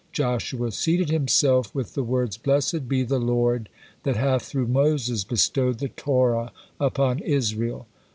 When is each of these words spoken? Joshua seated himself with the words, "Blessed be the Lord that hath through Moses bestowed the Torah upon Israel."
Joshua 0.13 0.71
seated 0.71 1.11
himself 1.11 1.75
with 1.75 1.93
the 1.93 2.01
words, 2.01 2.35
"Blessed 2.35 2.89
be 2.89 3.03
the 3.03 3.19
Lord 3.19 3.69
that 4.01 4.15
hath 4.15 4.45
through 4.45 4.65
Moses 4.65 5.23
bestowed 5.23 5.77
the 5.77 5.89
Torah 5.89 6.51
upon 6.79 7.19
Israel." 7.19 7.85